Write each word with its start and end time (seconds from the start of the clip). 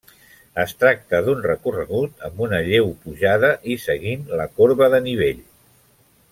Es 0.61 0.71
tracta 0.83 1.19
d'un 1.27 1.43
recorregut 1.47 2.25
amb 2.29 2.41
una 2.47 2.63
lleu 2.69 2.89
pujada 3.05 3.53
i 3.75 3.79
seguint 3.87 4.27
la 4.43 4.51
corba 4.59 4.93
de 4.97 5.05
nivell. 5.11 5.49